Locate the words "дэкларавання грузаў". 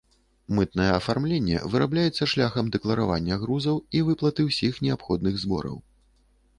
2.79-3.75